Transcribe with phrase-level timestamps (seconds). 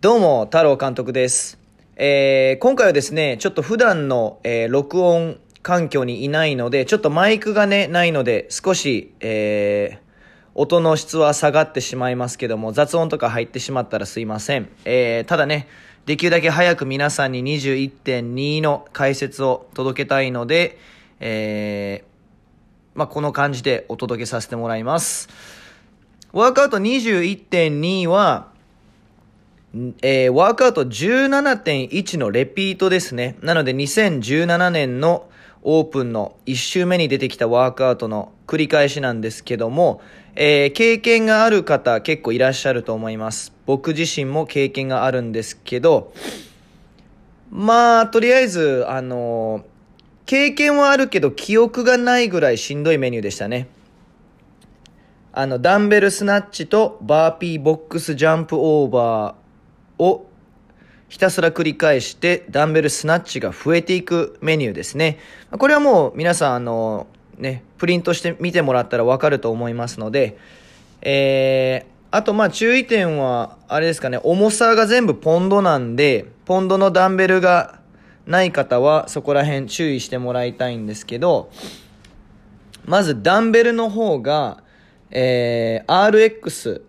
[0.00, 1.60] どうも、太郎監督です。
[1.94, 10.00] えー、今回はですね、ちょっと普段の、えー録音環境にいないので、ちょっとマイクがね、ないので、少し、えー、
[10.56, 14.68] 音の質は下がってしまいますけども、雑音とか入ってしまったらすいません。
[14.84, 15.68] えー、ただね、
[16.04, 20.78] できるだけ早く皆さんに21.2の解説を届けたいので、
[21.24, 25.28] えー、まあ、この感じでお届けさせてもらいます。
[26.32, 28.48] ワークアウト21.2は、
[30.02, 33.36] えーワークアウト17.1のレピートですね。
[33.40, 35.28] なので2017年の
[35.62, 40.02] オープンの1周目に出てきたワークアウトの繰り返しなんですけども、
[40.34, 43.52] えー経験がある方結構いらっしゃると思います。
[43.64, 46.12] 僕自身も経験があるんですけど、
[47.52, 49.71] まあ、とりあえず、あのー
[50.26, 53.68] 経験はあるけど記憶がないぐらいしんどいメニューでしたね。
[55.34, 60.26] あの、ダンベルスナッチとバーピーボックスジャンプオーバーを
[61.08, 65.18] ひたすら繰り返してダンベルスナッチが増えていくメニューですね。
[65.50, 67.06] これはもう皆さんあの
[67.38, 70.38] ね、プリントして見てもらったらわかると思いますので、
[71.02, 77.80] えー、あとまあ注意点はあれですかね、重さが全部ポンドなんで、ポンドのダンベルが
[78.26, 81.50] ない方はそこら辺注意してもらいたいんですけど、
[82.84, 84.62] まずダンベルの方が、
[85.10, 86.82] えー、RX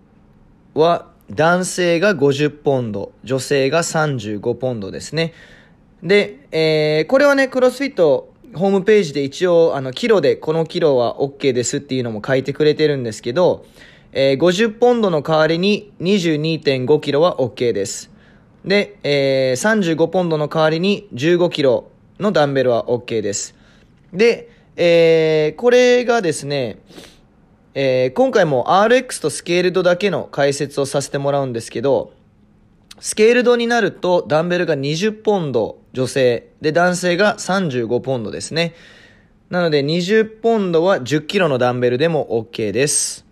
[0.73, 5.33] は男性が50ポンド、女性が35ポンドですね。
[6.01, 13.65] で、えー、これはね、クロスフィットホームページで一応、あの、キロで、このキロは OK ですっていうのも書いてくれてるんですけど、
[14.11, 18.12] えー、50ポンドの代わりに22.5キロは OK です。
[18.65, 23.55] で、えー、35ポンドの代わりに15キロのダンベルは OK です。
[24.13, 26.79] で、えー、これがですね、
[27.73, 32.13] えー今回も RX とスケールドだけの解説をさせてもらうんですけど、
[32.99, 38.75] スケールドになるとダンベルが20ポンド女性、で男性が35ポンドですね。
[39.49, 43.25] なので20ポンドは10キロのダンベルでも OK です。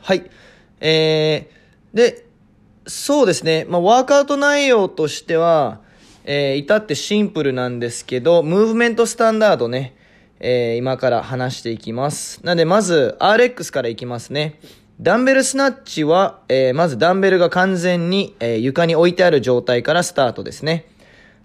[0.00, 0.30] はい。
[0.80, 2.29] えー、で、
[2.90, 3.66] そうですね。
[3.68, 5.78] まあ、ワークアウト内容としては、
[6.24, 9.94] えー、至ってシンプルなんですけど、ムーブメントスタンダードね、
[10.40, 12.44] えー今から話していきます。
[12.44, 14.58] なので、まず、RX からいきますね。
[15.00, 20.86] ダンベルスナッチは、えーまずダンベルが完全に、えー床に置いてある状態からスタートですね。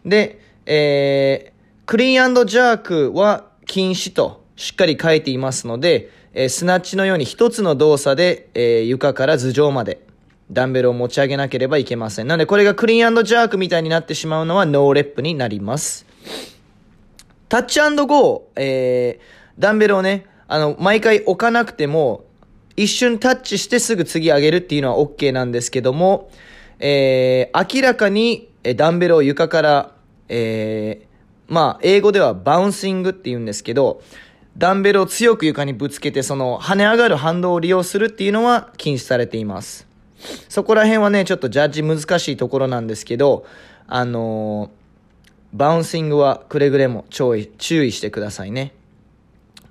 [0.04, 10.05] で、えークリーンジャークは禁止としっかり書いていますので、えースナッチのように一つの動作で、えー床から頭上まで
[10.52, 12.28] ダンベルを持ち上げなければいけません。
[12.28, 16.06] なのでこれがクリーンジャークみたいになってしまうのは no rep になります。
[17.50, 22.26] touch go、えー、ダンベルをね、あの、毎回置かなくても、
[22.76, 26.30] 一瞬タッチしてすぐ次上げるっていうのは OK なんですけども、
[26.80, 29.92] えー、明らかにえダンベルを床から、
[30.28, 34.02] えー、まあ、英語では bouncing って言うんですけど、
[34.58, 39.88] ダンベルを強く床にぶつけて、その跳ね上がる反動を利用するっていうのは禁止されています。
[40.50, 43.46] そこら辺はね、ちょっとジャッジ難しいところなんですけど、
[43.88, 44.86] あのー
[45.54, 48.74] バウンシングはくれぐれも注意注意してくださいね。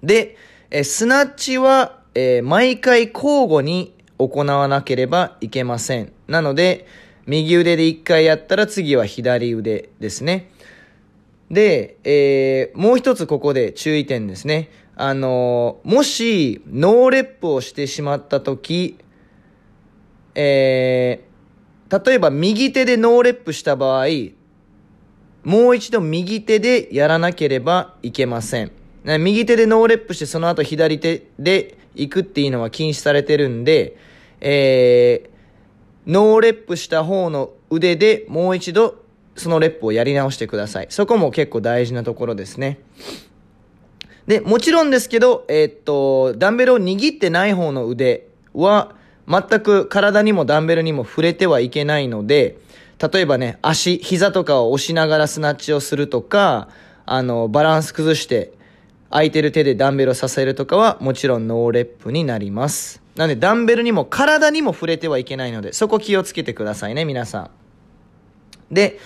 [0.03, 0.37] で、
[0.71, 6.12] えスナッチは、えー毎回交互に行わなければいけません。
[6.27, 6.87] なので、
[7.27, 10.50] 右腕で1回やったら次は左腕ですね。
[11.50, 14.71] で、えーもう一つここで注意点ですね。
[14.97, 18.97] あのーもし、ノーレップをしてしまったとき、
[20.34, 21.34] えー
[22.06, 24.06] 例えば右手でノーレップした場合、
[25.45, 28.72] もう一度右手でやらなければいけません。
[29.05, 33.97] 右手でノーレップしてその後左手で行くっていうのは禁止されてるんで、
[34.41, 38.97] えー、ノーレップした方の腕でもう一度
[39.37, 40.87] そのレップをやり直してください。
[40.89, 42.81] そこも結構大事なところですね。
[44.27, 48.97] で、もちろんですけど、えーっと、ダンベルを握ってない方の腕は、
[49.28, 52.59] 全く体にもダンベルにも触れてはいけないので、
[52.98, 56.68] 例えばね、足、膝とかを押しながらスナッチをするとか、
[57.06, 58.53] あの、バランス崩して、
[59.10, 63.03] 空いてる手でダンベルを支えるとかは、もちろんノーレップになります。
[63.16, 68.74] なので、ダンベルにも体にも触れてはいけないので、そこ気をつけてくださいね、皆さん。
[68.74, 68.98] で、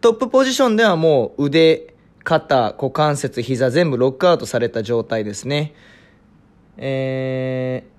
[0.00, 1.94] トップポジションではもう腕、
[2.24, 5.74] 肩、股関節、膝全部ロックアウトされた状態ですね。
[6.76, 7.91] えー、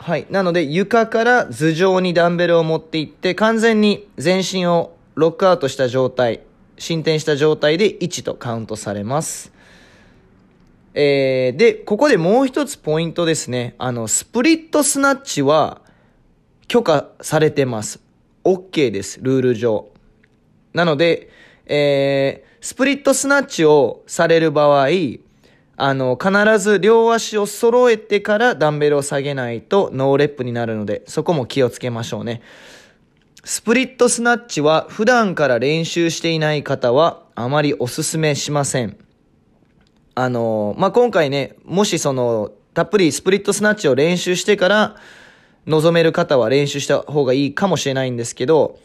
[0.00, 0.26] はい。
[0.30, 6.40] なので床から頭上にダンベルを持っていって完全に全身をロックアウトした状態
[6.78, 9.52] 進展した状態で1とカウントされます。
[10.94, 13.74] えー、で、ここでもう一つポイントですね。
[13.78, 15.82] あの、スプリットスナッチは
[16.66, 18.00] 許可されてます。
[18.44, 19.88] OK です、ルール上。
[20.72, 21.30] なので、
[21.66, 24.88] えー、スプリットスナッチをされる場合、
[25.80, 32.42] あの、必ず両足を揃えてからダンベルを下げないとノーレップになるので、そこも気をつけましょうね。
[33.44, 38.96] スプリットスナッチは普段から練習していない方はあまりおすすめしません。
[40.16, 44.96] あの、まあ、今回ね、もしその、たっぷりスプリットスナッチを練習してから
[45.66, 48.80] 臨める方は練習した方がいいかもしれないんですけど、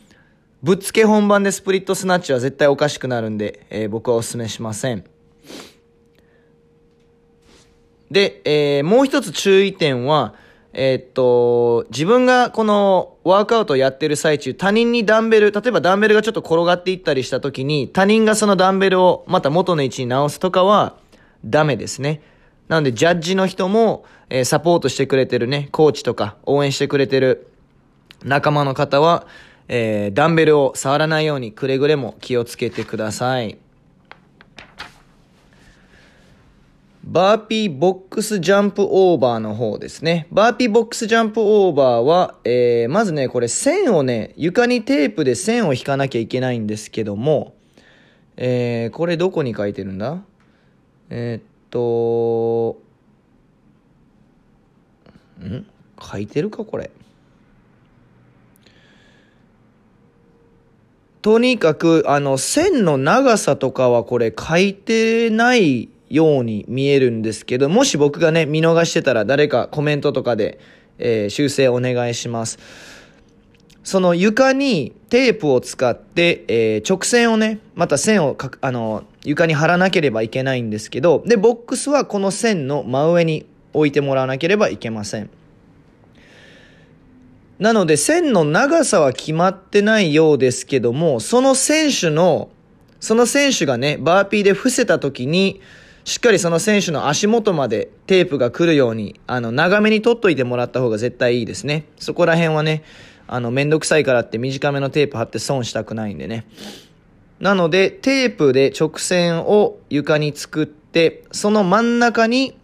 [0.61, 5.03] ぶっつけ本番でスプリットスナッチは絶対おかしくなるんで、えー、僕はお勧めしません。
[8.13, 10.35] で、えー、もう一つ注意点は、
[10.71, 20.95] えー、っと、自分がこのワークアウトをやってる最中、他人にダンベル、例えばダンベルがちょっと転がっていったりした時に、他人がそのダンベルをまた元の位置に直すとかは
[21.43, 22.21] ダメですね。
[22.67, 27.47] なので、ジャッジの人も、えー、サポートしてくれてるね、コーチとか応援してくれてる
[28.23, 29.25] 仲間の方は、
[29.67, 33.57] えー、ダンベルを触らないようにくれぐれも気をつけてください。
[37.13, 40.25] バーピーボックスジャンプオーバーの方ですね。
[40.31, 47.53] バーピーボックスジャンプオーバーは、えー、まずね、これ線をね、床にテープで線を引かなきゃいけないんですけども、
[48.35, 50.23] えー、これどこに書いてるんだ？
[51.11, 52.81] えー、っと、
[55.45, 55.67] ん？
[56.01, 56.89] 書いてるかこれ？
[61.21, 70.59] とにかく、あの、線の長さとかはこれ書いてないように見えるんですけど、もし僕がね、見逃してたら誰かコメントとかで、
[70.99, 72.59] えー、修正お願いします。
[73.83, 85.31] その床にテープを使って、えー、直線をね、また線をかあの、床に貼らなければいけないんですけど、で、ボックスはこの線の真上に置いてもらわなければいけません。
[87.57, 92.49] なので線の長さは決まってないようですけども、その選手の、
[92.99, 95.59] その選手がね、バーピーで伏せた時に、
[96.05, 101.85] しっかりその選手の足元までテープが来るように、あの、長めに取っといてもらった方が絶対いいですね。
[101.97, 102.83] そこら辺はね、
[103.27, 106.45] あの、めんどくさいからって短めのテープ貼って損したくないんでね。
[107.39, 112.57] なので、テープで直線を床に作って、その真ん中に、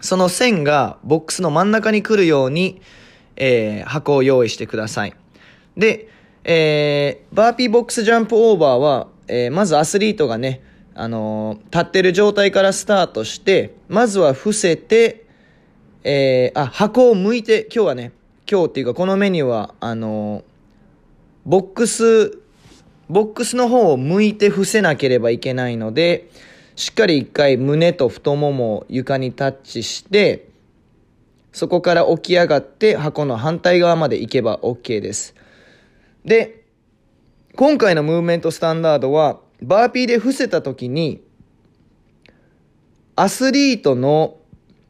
[0.00, 2.80] その線がボックスの真ん中に来るように、
[3.36, 5.14] えー、箱を用意してください。
[5.76, 6.08] で、
[6.44, 10.62] えー、バーピーボックスジャンプオーバーは、えー、まずアスリートがね、
[10.94, 15.26] あのー、立ってる状態からスタートして、まずは伏せて、
[16.04, 18.12] えー、あ、箱を向いて、今日はね、
[18.50, 20.42] 今日っていうかこのメニューは、あのー、
[21.46, 22.38] ボックス、
[23.08, 26.28] ボックスの方を向いて伏せなければいけないので、
[26.76, 30.48] しっかり一回胸と太ももを床にタッチして、
[31.52, 35.34] そこから起き上がって箱の反対側まで行けば OK です。
[36.24, 36.64] で、
[37.54, 41.22] 今回のムーブメントスタンダードは、バーピーで伏せた時に、
[43.14, 44.38] アスリートの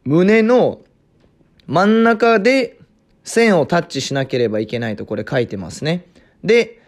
[0.05, 0.81] 胸の
[1.67, 2.79] 真ん中で
[3.25, 6.07] 線をタッチしなければいけないとこれ書いてますね。
[6.43, 6.81] で、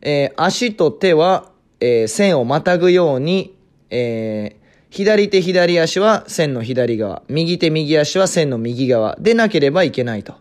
[0.00, 1.50] えー、足と手は、
[1.80, 3.56] えー、線をまたぐように、
[3.90, 10.34] えー、左手左足は線の左側、右手右足は線の右側でなければいけないと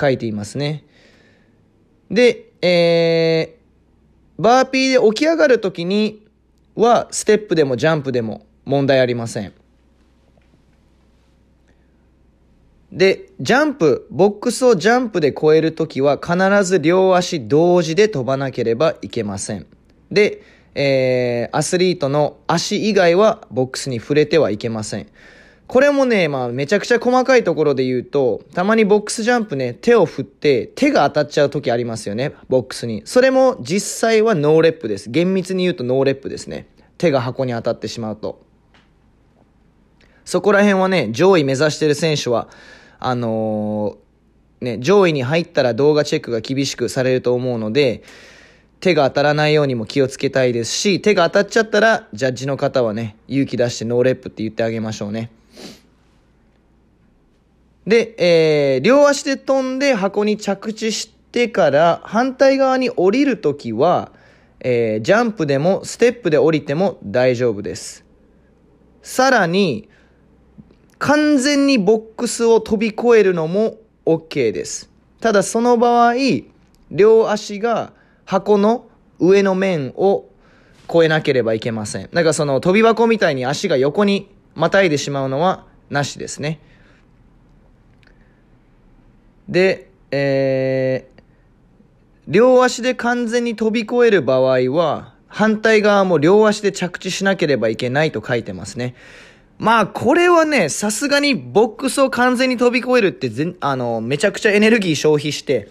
[0.00, 0.84] 書いていますね。
[2.10, 3.57] で、え、
[4.38, 6.24] バーピーで起き上がるときに
[6.76, 9.52] は、ステップでもジャンプでも問題ありません。
[12.92, 19.66] で、ジャンプ、ボックスをジャンプで超えるときは必ず両足同時で飛ばなければいけません。
[20.10, 20.42] で、
[20.74, 25.08] えー、アスリートの足以外はボックスに触れてはいけません。
[25.68, 33.02] これもね、まあめちゃくちゃ細かいところで言うと、たまにボックスジャンプね、手を振って手が当たっちゃう時ありますよね、ボックスに。
[33.04, 35.10] それも実際はノーレップです。
[35.10, 36.68] 厳密に言うとノーレップですね。
[36.96, 38.40] 手が箱に当たってしまうと。
[40.24, 42.48] そこら辺はね、上位目指してる選手は、
[42.98, 48.02] あのー、ね、上位に入ったら動画チェックが厳しくされると思うので、
[48.80, 55.30] 手が当たらないようにも気をつけたいですし、手が当たっちゃったら、ジャッジの方はね、勇気出してノーレップって言ってあげましょうね。
[57.88, 64.12] で、えー、両足で飛んで箱に着地してから反対側に降りるときは、
[64.60, 68.04] えー、ジャンプでもステップで降りても大丈夫です。
[69.00, 69.88] さらに、
[70.98, 74.90] 完全にボックスを飛び越えるのも OK です。
[75.20, 76.14] ただその場合、
[76.90, 77.94] 両足が
[78.26, 78.86] 箱の
[79.18, 80.28] 上の面を
[80.90, 82.10] 越えなければいけません。
[82.12, 86.60] だからその飛び箱みたいに足が横にまたいでしまうのはなしですね。
[89.48, 91.22] で、えー、
[92.28, 98.94] 両足で完全に飛び越える場合は、反対側も両足で着地しなければいけないと書いてますね。
[99.58, 105.68] まあ、これはね、さすがにボックスを完全に飛び越えるってぜあの、めちゃくちゃエネルギー消費して、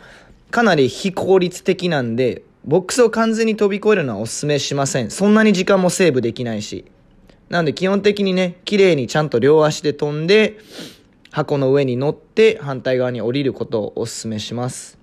[0.51, 5.09] かなり非効率的なんで、ボックスを完全に飛び越えるのはお勧めしません。
[5.09, 6.85] そんなに時間もセーブできないし。
[7.49, 10.57] なんで基本的にね、綺麗にちゃんと両足で飛んで、
[11.37, 14.97] 箱の上に乗って反対側に降りることをお勧めします。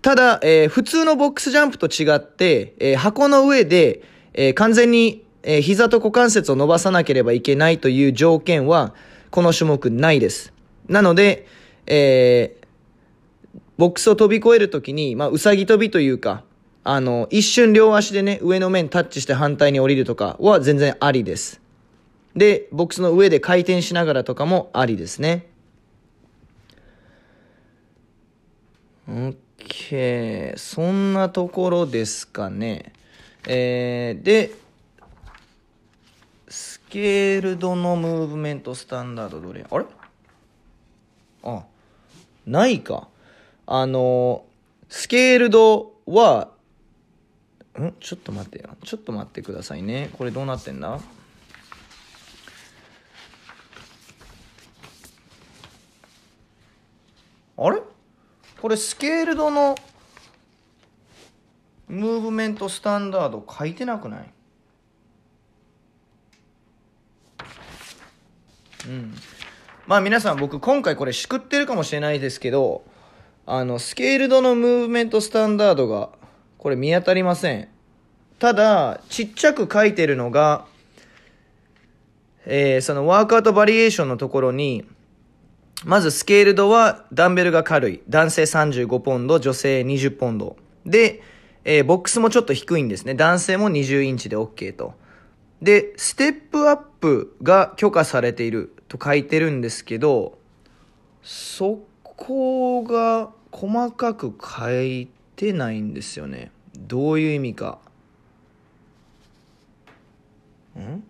[0.00, 4.00] ただ、えー、普通のボックスジャンプと違って、えー、箱の上で、
[4.32, 8.94] えー、完全に、え膝と股関節を伸ばさなければいけないという条件は、
[9.30, 10.54] この種目ないです。
[10.88, 11.46] なので、
[11.86, 12.56] え
[13.76, 16.44] ボックスを飛び越えるときに、まあ、うさぎ跳びというか、
[16.84, 21.61] あの、一瞬両足でね、上の面タッチして反対に降りるとかは全然ありです。
[22.34, 25.46] で、ボックスの上で回転しながらとかもありですね。
[29.08, 30.56] OK。
[30.56, 32.92] そんなところですかね。
[33.46, 34.52] えー、で、
[36.48, 39.84] スケールドのムーブメントスタンダードどれあれ？
[41.42, 41.64] あ、
[42.46, 43.08] ないか。
[43.66, 44.44] あの、
[44.88, 46.50] スケールドは、
[47.78, 47.92] ん？
[48.00, 48.70] ちょっと待ってよ。
[48.84, 50.10] ちょっと待ってくださいね。
[50.16, 51.00] これどうなってんだ？
[57.64, 57.80] あれ？
[58.60, 59.76] これスケールドの
[61.88, 64.32] ムーブメントスタンダード書いてなくない？
[68.88, 69.14] うん。
[69.86, 72.84] まあ皆さん僕今回これしくってるかもしれないですけど
[73.46, 76.10] あのスケールドのムーブメントスタンダードが
[76.58, 77.68] これ見当たりません。
[78.38, 80.66] ただちっちゃく書いてるのが
[82.44, 84.84] えー、そのワークアウトバリエーションのところに
[85.84, 88.02] まずスケールドはダンベルが軽い。
[88.08, 90.56] 男性35ポンド、女性20ポンド。
[90.86, 91.22] で、
[91.64, 93.14] えー、ボックスもちょっと低いんですね。
[93.14, 94.94] 男性も20インチで OK と。
[95.60, 100.38] で、ステップアップが許可されていると書いてるんですけど、
[101.22, 106.52] そこが細かく書いてないんですよね。
[106.78, 107.78] どういう意味か。
[110.78, 111.04] ん？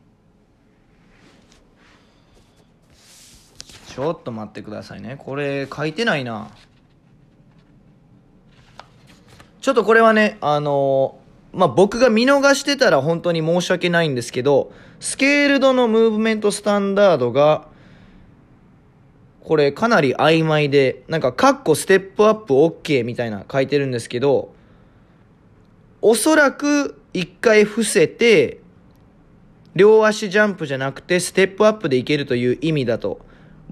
[3.95, 5.17] ちょっと待ってくださいね。
[5.19, 6.49] これ書いてないな。
[9.61, 17.69] ちょっとこれはね、あのー、まあ、僕が見逃してたら本当に申し訳ないんですけど、スケールドのムーブメントスタンダードが、
[19.45, 24.55] これかなり曖昧で、なんか、カッコステップアップ OK みたいな書いてるんですけど、
[26.01, 28.61] おそらく一回伏せて、
[29.77, 33.21] 両足ジャンプじゃなくてステップアップでいけるという意味だと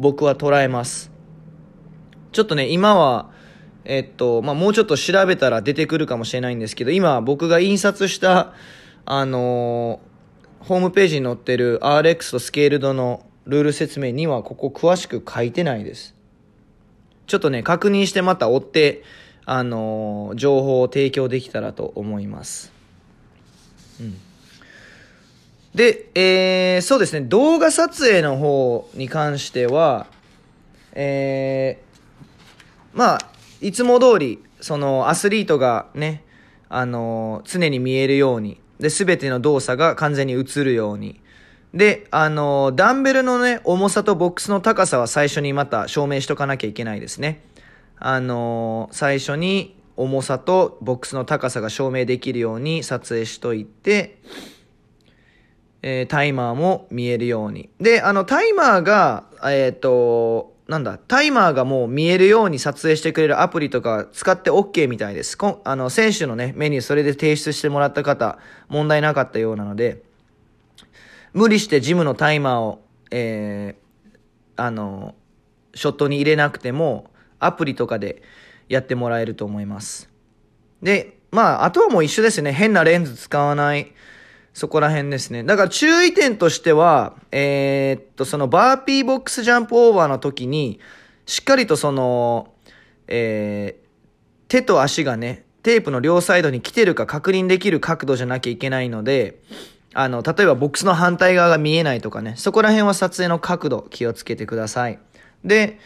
[0.00, 1.12] 僕は捉えます。
[2.33, 3.30] ちょっとね、今は、
[3.85, 8.54] えっと、まあ、もうちょっと調べたら出てくるかもしれないんですけど、今僕が印刷した、
[9.04, 16.14] あのー、ホームページに載ってる RX とスケールドのルール説明にはここ詳しく書いてないです。
[17.26, 19.02] ちょっとね、確認してまた追って、
[19.45, 22.73] あのー、情報を提供できたらと思います。
[24.00, 24.30] うん。
[25.75, 30.07] で、えー、そうですね、動画撮影の方に関しては、
[30.93, 33.19] えー、まあ、
[33.61, 36.25] いつも通り、その、アスリートがね、
[36.69, 41.21] あのー、常に見えるように、で、すべての動作が完全に映るように、
[41.73, 47.45] で、あのー、ダンベルのね、重さとボックスの高さは最初にまた証明しとかなきゃいけないですね。
[47.97, 54.19] あのー、最初に重さとボックスの高さが証明できるように撮影しといて、
[55.83, 57.71] えー、タイマーも見えるように。
[57.81, 65.37] で、あの、タイマーが、えっ、ー、と、なんだ、タイマーがもう見えるように撮影してくれるアプリとか使って OK みたいです。
[65.37, 70.03] こあの、選手のね、メニューそれで提出してもらった方、問題なかったようなので、
[71.33, 75.15] 無理してジムのタイマーを、えー、あの、
[75.75, 77.11] ショットに入れなくても、
[77.41, 78.23] アプリとかで
[78.69, 80.09] やってもらえると思います。
[80.83, 82.53] で、まあ、あとはもう一緒ですね。
[82.53, 83.93] 変なレンズ使わない。
[84.52, 85.45] そこら辺ですね。
[85.45, 90.80] だから注意点としては、えー、っと、そのバーピーボックスジャンプオーバーの時に、
[91.26, 92.52] しっかりとその、
[93.07, 93.88] えー、
[94.49, 99.40] 手と足がね、テープの両サイドに来てるか確認できる角度じゃなきゃいけないので、
[99.95, 104.99] あの、例えばボックスの反対側が見えないとかね、そこら辺は撮影の角度気をつけてください。
[105.45, 105.78] で、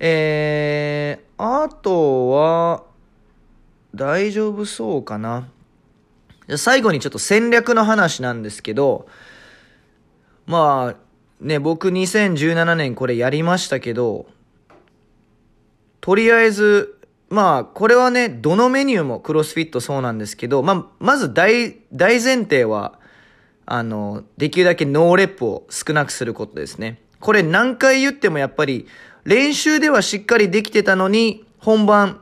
[0.00, 2.84] えー、あとは、
[3.94, 5.48] 大丈夫そうかな。
[6.56, 9.06] 最後にちょっと戦略の話なんですけど、
[10.46, 11.04] まあ、
[11.40, 14.26] ね、僕2017年これやりましたけど、
[16.00, 16.98] とりあえず、
[17.30, 22.98] まあ、これはね、どのメニューもクロスフィットそうなんですけど、まあ、まず大、大前提は、
[23.66, 27.00] あの、できるだけノーレップを少なくすることですね。
[27.20, 28.86] これ何回言ってもやっぱり、
[29.24, 32.20] 練習ではしっかりできてたのに、本番、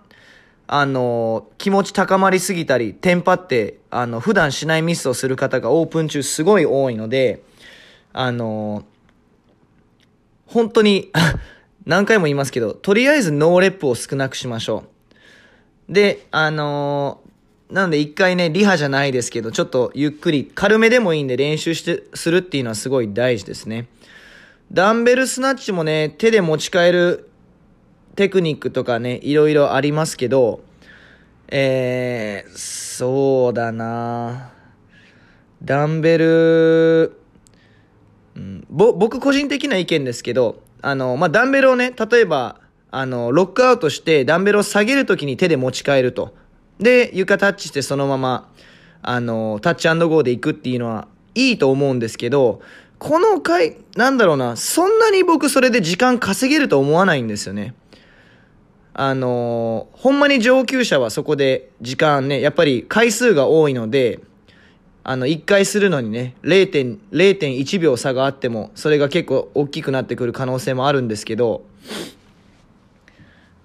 [0.74, 7.42] あの、気持ち高まりすぎたり、テンパって、あの、普段しないミスをする方がオープン中すごい多いので、
[8.14, 8.82] あの、
[10.46, 11.12] 本当に
[11.84, 14.84] 何回も言いますけど、とりあえずノーレップを少なくしましょ
[15.90, 15.92] う。
[15.92, 17.20] で、あの
[17.70, 23.88] なので一回ね、リハじゃないですけど、ちょっとゆっくり、軽めでもいいんで練習して、するっていうのはすごい大事ですね。
[24.72, 27.28] ダンベルスナッチもね、手で持ち替える
[28.16, 30.60] テクニックとかね、いろいろありますけど、
[31.48, 34.52] えー、そうだな
[35.62, 37.16] ダンベル、
[38.36, 46.34] うん、ぼ、僕個人的な意見ですけど、あの、まあ、ダンベルをね、例えば、あの、ロックアウトしてダンベルを下げるときに手で持ち替えると。
[46.78, 48.50] で、床タッチしてそのまま、
[49.02, 52.60] あの、タッチゴーで行くっていうのはいいと思うんですけど、
[52.98, 57.74] この回、なんだろうな、そんなに僕それで時間稼げると思わないんですよね。
[58.94, 64.20] あのほんまに上級者はそこで時間ね、やっぱり回数が多いので、
[65.04, 71.64] あの、1回するのにね、0.1秒差があっても、それが結構大きくなってくる可能性もあるんですけど、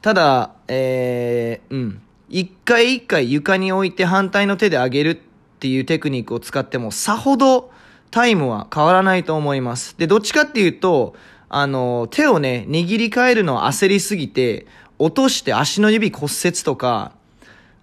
[0.02, 2.02] ただ、えー、うん。
[2.30, 5.16] 一回一回床に置いて反対の手で上げるっ
[5.60, 7.72] ていうテクニックを使っても、さほど
[8.10, 9.96] タイムは変わらないと思います。
[9.98, 11.16] で、どっちかっていうと、
[11.50, 14.66] あの、手をね、握り替えるのを焦りすぎて、
[15.00, 17.12] 落として足の指骨折とか、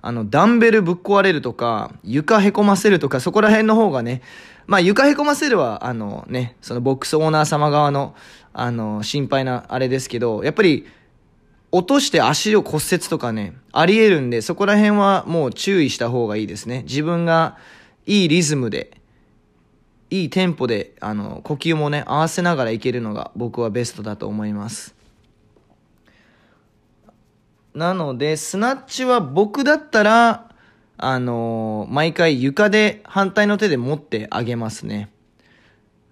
[0.03, 4.21] あの、ダンベルぶっ壊れるとか、床へこませるとか、そこら辺の方がね、
[4.67, 8.15] まあ床へこませるは、あのね、そのボックスオーナー様側の、
[8.53, 10.87] あの、心配なあれですけど、やっぱり、
[11.73, 16.83] 落として足を骨折とかね、あり得るんで、そこら辺はもう注意した方がいいですね。
[16.83, 17.57] 自分が
[18.07, 19.01] いいリズムで、
[20.11, 24.95] いいテンポで、あの、呼吸もね、合わせながらいけるのが僕はベストだと思います。
[27.75, 30.51] なので、スナッチは僕だったら、
[30.97, 35.11] あのー、毎回床で反対の手で持ってあげますね。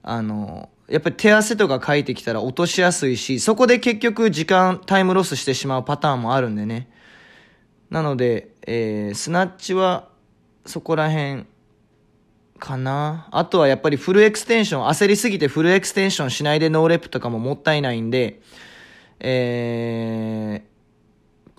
[0.02, 6.88] あのー、やっぱり手汗とかかいてきたら落としやすいし、そこで結局時間、タイムロスしてしまうパターンもあるんでね。
[7.90, 10.08] なので、えー、スナッチは
[10.66, 11.44] そこら辺
[12.58, 13.28] かな。
[13.30, 18.40] あとはやっぱりフルエクステンション、焦りすぎてフルエクステンションしないでノーレップとかももったいないんで、
[19.20, 20.71] えー、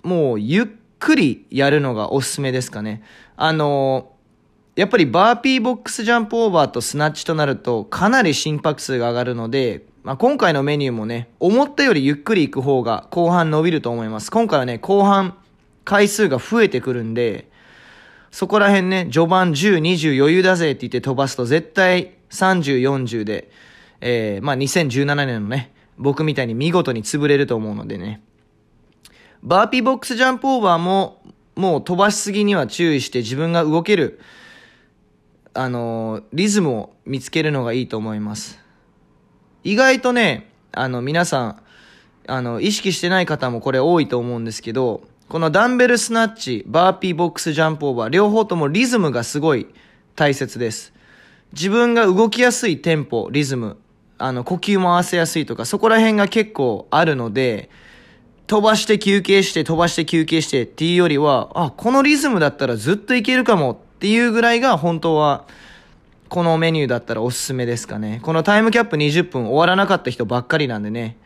[0.04, 0.66] もうゆっ
[1.00, 3.02] くりやるのがおすすめですかね。
[3.36, 4.12] あの
[4.76, 14.30] やっぱりバーピーボックスジャンプオーバーとスナッチとなるとかなり心拍数が上がるので、まあ、今回のメニューもね、思ったよりゆっくり行く方が後半伸びると思います。
[14.30, 15.36] 今回はね、後半
[15.84, 17.48] 回数が増えてくるんで、
[18.32, 23.50] そこら辺ね、序盤10、20余裕だぜって言って飛ばすと絶対30、40で、
[24.00, 28.20] えー、まあ2017年のね、僕みたいに見事に潰れると思うのでね。
[29.44, 31.20] バーピーボックスジャンプオーバーも、
[31.54, 34.18] もう飛ばしすぎには注意して自分が動ける、
[35.52, 38.58] あのー、リズムを見つけるのがいいと思います。
[39.62, 41.62] 意外とね、あの、皆さん、
[42.26, 49.66] あの、意識してない方もこれ多いと思うんですけど、このダンベルスナッチ、バーピーボックスジャンプオーバー、両方ともリズムがすごい
[50.16, 50.94] 大切です。
[51.52, 53.76] 自分が動きやすいテンポ、リズム、
[54.16, 57.68] あの、呼吸も合わせやすいとか、そこら辺が結構あるので、
[58.46, 65.46] 飛ばして休憩して飛ばして休憩してっていうよりは、あ、このリズムだったらずっといけるかもっていうぐらいが本当は、
[66.28, 68.20] このメニューだったらおすすめですかね。
[68.22, 71.16] このタイムキャップ20分終わらなかった人ばっかりなんでね。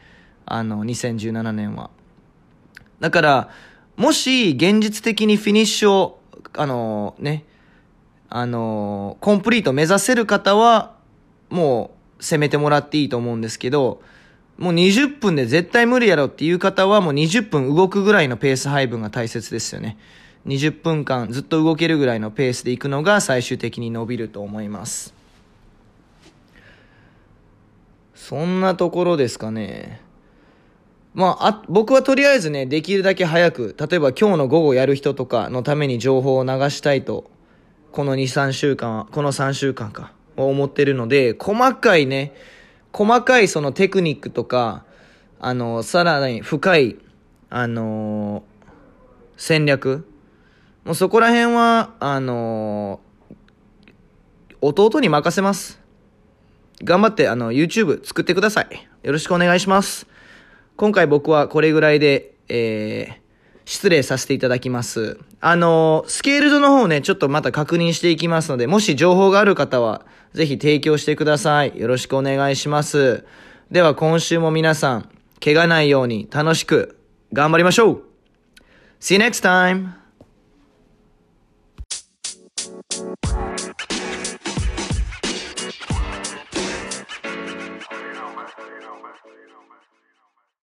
[0.46, 1.90] あの、2017年は。
[3.00, 3.48] だから、
[3.96, 6.20] もし現実的にフィニッシュを、
[6.54, 7.44] あのね、
[8.31, 10.94] あのコンプリート目指せる方は、
[11.50, 14.02] もう攻めてもらっていいと思うんですけど、
[14.59, 19.97] もう20分で絶対無理やろっていう方はもう20分動くぐらいのペース配分が大切ですよね。
[20.47, 25.14] 20分間ずっと動けるぐらいのペースでいくのが最終的に伸びると思います。
[28.14, 30.03] そんなところですかね。
[31.14, 37.31] まあ、あ、僕はとりあえずね、できるだけ早く、例えば今日の午後やる人とかのために情報を流したいと、
[37.92, 42.35] この2、3週間、この3週間か、思ってるので、細かいね、
[42.92, 44.85] 細かいそのテクニックとか、
[45.40, 46.96] あの、さらに深い、
[47.51, 48.42] あの
[49.38, 50.07] 戦略
[50.85, 53.01] もうそこら辺は、あの
[54.61, 55.81] 弟に任せます。
[56.83, 58.88] 頑張って、あの、YouTube 作ってください。
[59.03, 60.07] よろしくお願いします。
[60.77, 63.28] 今回僕はこれぐらいで、えー、
[63.68, 65.20] 失礼させていただきます。
[65.42, 71.78] あの、スケールドの方ね、ちょっとまた確認していきますので、もし情報がある方は、ぜひ提供してください。
[71.78, 73.26] よろしくお願いします。
[73.70, 75.11] では今週も皆さん、
[75.44, 76.98] 怪我ないように楽しく
[77.35, 78.02] 頑張りましょう
[79.00, 80.08] !See you next time!